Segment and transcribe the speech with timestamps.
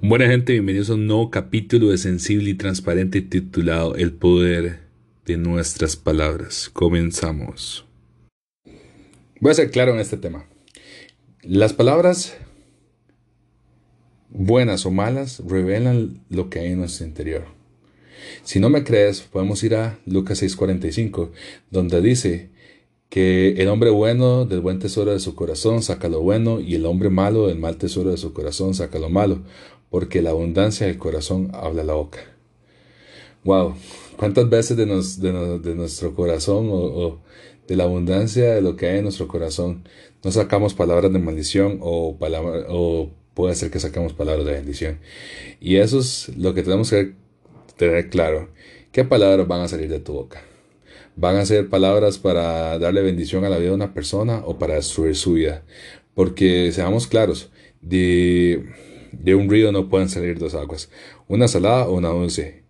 [0.00, 4.80] Buena gente, bienvenidos a un nuevo capítulo de Sensible y Transparente titulado El poder
[5.26, 6.70] de nuestras palabras.
[6.72, 7.84] Comenzamos.
[9.40, 10.46] Voy a ser claro en este tema.
[11.42, 12.38] Las palabras
[14.30, 17.57] buenas o malas revelan lo que hay en nuestro interior.
[18.42, 21.30] Si no me crees, podemos ir a Lucas 6:45,
[21.70, 22.50] donde dice
[23.08, 26.86] que el hombre bueno del buen tesoro de su corazón saca lo bueno y el
[26.86, 29.42] hombre malo del mal tesoro de su corazón saca lo malo,
[29.90, 32.18] porque la abundancia del corazón habla la boca.
[33.44, 33.76] Wow,
[34.18, 37.20] ¿cuántas veces de, nuestro corazón o,
[37.66, 39.84] de la abundancia de lo que hay en nuestro corazón
[40.24, 42.18] no sacamos palabras de maldición o,
[42.68, 44.98] o puede ser que sacamos palabras de bendición?
[45.60, 47.14] Y eso es lo que tenemos que
[47.78, 48.50] tener claro.
[48.92, 50.42] ¿Qué palabras van a salir de tu boca?
[51.16, 54.74] ¿Van a ser palabras para darle bendición a la vida de una persona o para
[54.74, 55.64] destruir su vida?
[56.14, 58.66] Porque seamos claros, de
[59.12, 60.90] de un río no pueden salir dos aguas,
[61.26, 62.62] una salada o una dulce.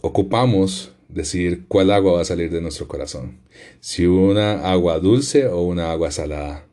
[0.00, 3.40] Ocupamos decir cuál agua va a salir de nuestro corazón,
[3.80, 6.66] si una agua dulce o una agua salada.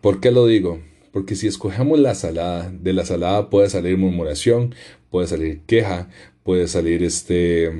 [0.00, 0.80] ¿Por qué lo digo?
[1.12, 4.74] Porque si escogemos la salada, de la salada puede salir murmuración,
[5.10, 6.10] puede salir queja,
[6.48, 7.70] puede salir este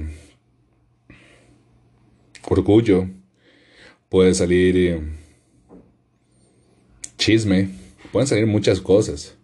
[2.47, 3.09] orgullo,
[4.11, 5.01] puede salir eh,
[7.17, 7.71] chisme,
[8.13, 9.39] pueden salir muchas cosas.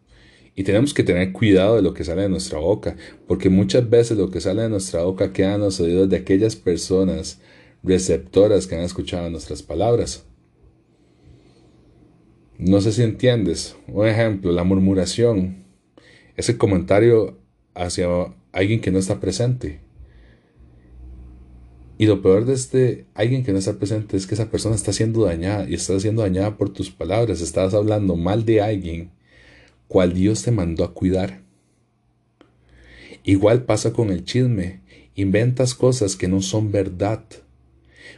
[0.54, 4.18] Y tenemos que tener cuidado de lo que sale de nuestra boca, porque muchas veces
[4.18, 7.40] lo que sale de nuestra boca queda en los oídos de aquellas personas
[7.82, 10.26] receptoras que han escuchado nuestras palabras.
[12.58, 13.74] No sé si entiendes.
[13.88, 15.64] Un ejemplo, la murmuración.
[16.36, 17.38] Ese comentario
[17.74, 18.06] hacia
[18.52, 19.80] alguien que no está presente.
[21.96, 24.92] Y lo peor de este alguien que no está presente es que esa persona está
[24.92, 27.40] siendo dañada y está siendo dañada por tus palabras.
[27.40, 29.10] Estás hablando mal de alguien
[29.86, 31.42] cual Dios te mandó a cuidar.
[33.22, 34.80] Igual pasa con el chisme,
[35.14, 37.24] inventas cosas que no son verdad,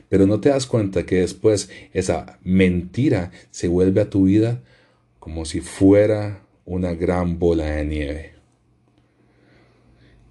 [0.09, 4.63] pero no te das cuenta que después esa mentira se vuelve a tu vida
[5.19, 8.36] como si fuera una gran bola de nieve.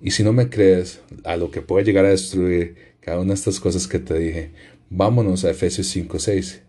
[0.05, 3.33] Y si no me crees a lo que puede llegar a destruir cada una de
[3.33, 4.51] estas cosas que te dije,
[4.91, 6.61] vámonos a Efesios 5:6,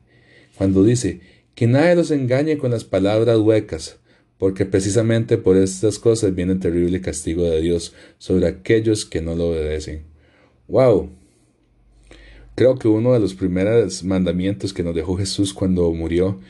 [0.57, 1.21] cuando dice,
[1.55, 3.99] que nadie los engañe con las palabras huecas,
[4.39, 9.35] porque precisamente por estas cosas viene el terrible castigo de Dios sobre aquellos que no
[9.35, 10.05] lo obedecen.
[10.67, 11.11] ¡Wow!
[12.55, 16.41] Creo que uno de los primeros mandamientos que nos dejó Jesús cuando murió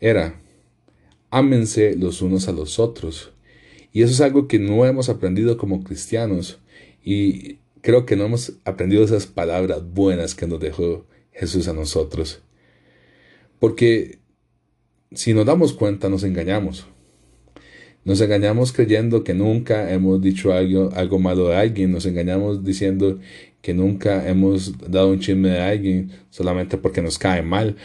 [0.00, 0.40] era,
[1.30, 3.33] ámense los unos a los otros.
[3.94, 6.58] Y eso es algo que no hemos aprendido como cristianos
[7.04, 12.42] y creo que no hemos aprendido esas palabras buenas que nos dejó Jesús a nosotros.
[13.60, 14.18] Porque
[15.12, 16.88] si nos damos cuenta nos engañamos.
[18.04, 23.20] Nos engañamos creyendo que nunca hemos dicho algo, algo malo de alguien, nos engañamos diciendo
[23.62, 27.76] que nunca hemos dado un chisme de alguien solamente porque nos cae mal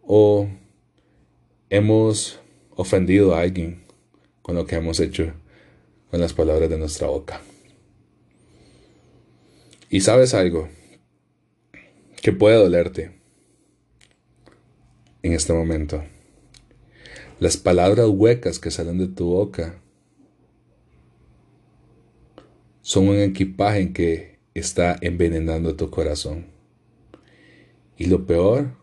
[0.00, 0.48] o
[1.68, 2.40] hemos
[2.74, 3.82] ofendido a alguien
[4.40, 5.34] con lo que hemos hecho
[6.10, 7.40] con las palabras de nuestra boca.
[9.90, 10.68] Y sabes algo
[12.22, 13.18] que puede dolerte
[15.22, 16.02] en este momento.
[17.40, 19.80] Las palabras huecas que salen de tu boca
[22.82, 26.46] son un equipaje que está envenenando tu corazón.
[27.96, 28.76] Y lo peor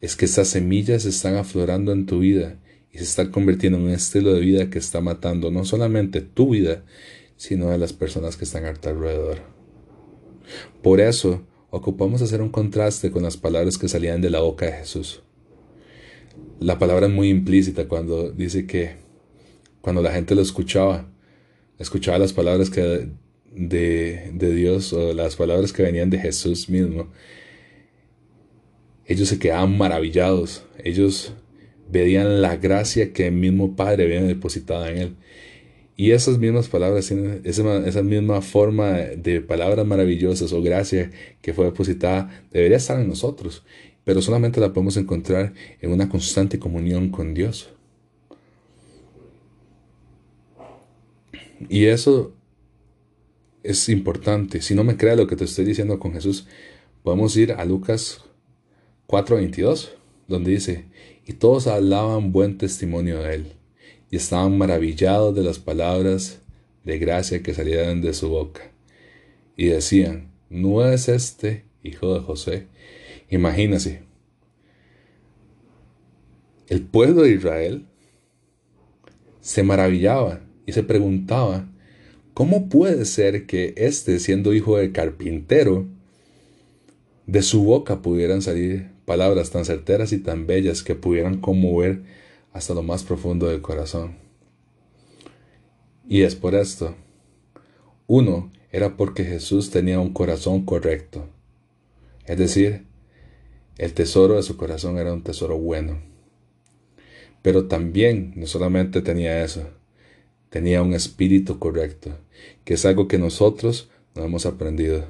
[0.00, 2.61] es que estas semillas están aflorando en tu vida
[2.92, 6.50] y se están convirtiendo en un estilo de vida que está matando no solamente tu
[6.50, 6.84] vida,
[7.36, 9.38] sino a las personas que están a tu alrededor.
[10.82, 14.72] Por eso, ocupamos hacer un contraste con las palabras que salían de la boca de
[14.72, 15.22] Jesús.
[16.60, 18.96] La palabra es muy implícita cuando dice que
[19.80, 21.08] cuando la gente lo escuchaba,
[21.78, 23.08] escuchaba las palabras que
[23.54, 27.10] de, de Dios o las palabras que venían de Jesús mismo,
[29.06, 31.34] ellos se quedaban maravillados, ellos
[31.90, 35.16] veían la gracia que el mismo Padre había depositado en él.
[35.96, 41.10] Y esas mismas palabras, esa, esa misma forma de palabras maravillosas o gracia
[41.42, 43.62] que fue depositada, debería estar en nosotros
[44.04, 47.70] pero solamente la podemos encontrar en una constante comunión con Dios.
[51.68, 52.32] Y eso
[53.62, 54.60] es importante.
[54.60, 56.48] Si no me creas lo que te estoy diciendo con Jesús,
[57.04, 58.24] podemos ir a Lucas
[59.06, 59.92] 4:22,
[60.32, 60.86] donde dice,
[61.26, 63.52] y todos hablaban buen testimonio de él,
[64.10, 66.40] y estaban maravillados de las palabras
[66.84, 68.72] de gracia que salían de su boca,
[69.56, 72.66] y decían, ¿no es este hijo de José.
[73.30, 74.02] Imagínese,
[76.68, 77.86] el pueblo de Israel
[79.40, 81.68] se maravillaba y se preguntaba,
[82.34, 85.86] ¿cómo puede ser que éste, siendo hijo de carpintero,
[87.26, 92.02] de su boca pudieran salir palabras tan certeras y tan bellas que pudieran conmover
[92.52, 94.16] hasta lo más profundo del corazón?
[96.08, 96.94] Y es por esto.
[98.06, 101.28] Uno, era porque Jesús tenía un corazón correcto.
[102.26, 102.86] Es decir,
[103.76, 106.00] el tesoro de su corazón era un tesoro bueno.
[107.42, 109.68] Pero también no solamente tenía eso,
[110.48, 112.16] tenía un espíritu correcto,
[112.64, 115.06] que es algo que nosotros no hemos aprendido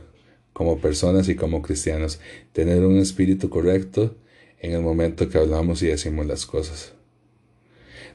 [0.62, 2.20] como personas y como cristianos,
[2.53, 4.14] tener un espíritu correcto
[4.61, 6.93] en el momento que hablamos y decimos las cosas.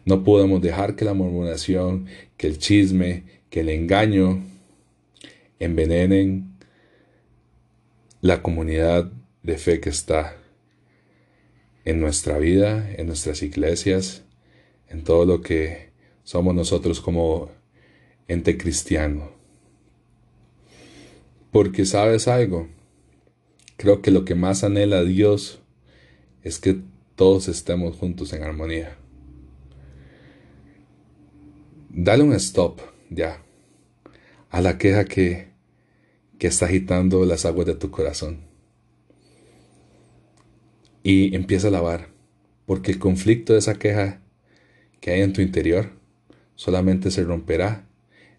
[0.06, 2.06] No podemos dejar que la murmuración,
[2.38, 4.46] que el chisme, que el engaño
[5.60, 6.54] envenenen
[8.22, 9.12] la comunidad
[9.44, 10.38] de fe que está
[11.84, 14.24] en nuestra vida, en nuestras iglesias,
[14.88, 15.90] en todo lo que
[16.24, 17.52] somos nosotros como
[18.30, 19.37] ente cristiano.
[21.52, 22.68] Porque sabes algo,
[23.78, 25.60] creo que lo que más anhela Dios
[26.44, 26.82] es que
[27.16, 28.98] todos estemos juntos en armonía.
[31.90, 32.80] Dale un stop
[33.10, 33.44] ya
[34.50, 35.48] a la queja que,
[36.38, 38.42] que está agitando las aguas de tu corazón
[41.04, 42.10] y empieza a lavar,
[42.66, 44.22] porque el conflicto de esa queja
[45.00, 45.92] que hay en tu interior
[46.56, 47.88] solamente se romperá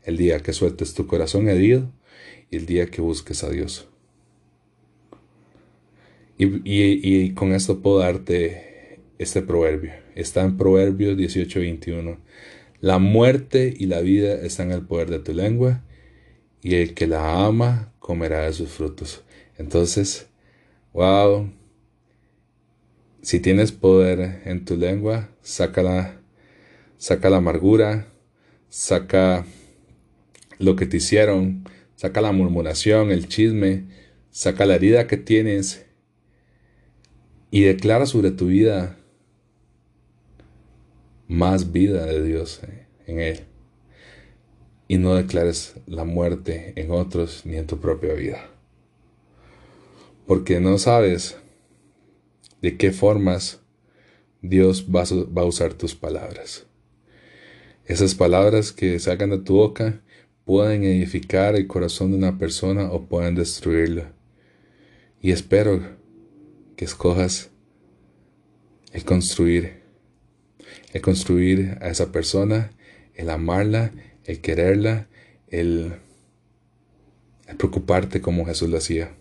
[0.03, 1.91] el día que sueltes tu corazón herido
[2.51, 3.89] el día que busques a Dios.
[6.39, 9.93] Y, con esto puedo darte este proverbio.
[10.15, 12.19] Está en Proverbios 18:21.
[12.81, 15.83] La muerte y la vida están en el poder de tu lengua,
[16.63, 19.25] y el que la ama comerá de sus frutos.
[19.59, 20.29] Entonces,
[20.93, 21.51] wow,
[23.23, 26.21] si tienes poder en tu lengua, saca la,
[26.99, 28.09] saca la amargura,
[28.69, 29.45] saca
[30.59, 31.65] lo que te hicieron,
[31.99, 33.87] saca la murmuración, el chisme,
[34.31, 35.85] saca la herida que tienes
[37.51, 39.01] y declara sobre tu vida
[41.27, 43.41] más vida de Dios eh, en Él.
[44.87, 48.49] Y no declares la muerte en otros ni en tu propia vida.
[50.25, 51.37] Porque no sabes
[52.63, 53.61] de qué formas
[54.41, 56.65] Dios va a usar tus palabras.
[57.87, 60.01] Esas palabras que salgan de tu boca
[60.49, 64.15] pueden edificar el corazón de una persona o pueden destruirla.
[65.21, 65.83] Y espero
[66.75, 67.51] que escojas
[68.95, 69.83] el construir,
[70.95, 72.71] el construir a esa persona,
[73.15, 73.93] el amarla,
[74.25, 75.07] el quererla,
[75.49, 75.97] el,
[77.59, 79.15] preocuparte como Jesús lo hacía.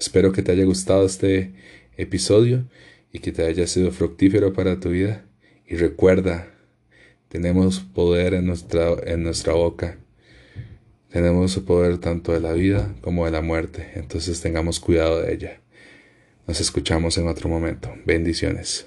[0.00, 1.52] Espero que te haya gustado este
[1.98, 2.64] episodio
[3.12, 5.26] y que te haya sido fructífero para tu vida.
[5.66, 6.54] Y recuerda,
[7.28, 9.98] tenemos poder en nuestra, en nuestra boca.
[11.12, 13.90] Tenemos poder tanto de la vida como de la muerte.
[13.96, 15.60] Entonces tengamos cuidado de ella.
[16.46, 17.92] Nos escuchamos en otro momento.
[18.06, 18.86] Bendiciones.